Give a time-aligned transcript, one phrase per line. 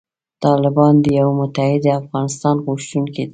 [0.43, 3.29] طالبان د یوې متحدې افغانستان غوښتونکي دي.